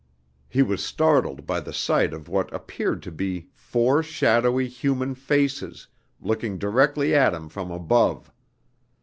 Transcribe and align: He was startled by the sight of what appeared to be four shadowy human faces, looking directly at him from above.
He 0.49 0.63
was 0.63 0.83
startled 0.83 1.45
by 1.45 1.59
the 1.59 1.71
sight 1.73 2.11
of 2.11 2.27
what 2.27 2.51
appeared 2.51 3.03
to 3.03 3.11
be 3.11 3.49
four 3.53 4.01
shadowy 4.01 4.67
human 4.67 5.13
faces, 5.13 5.85
looking 6.19 6.57
directly 6.57 7.13
at 7.13 7.35
him 7.35 7.49
from 7.49 7.69
above. 7.69 8.31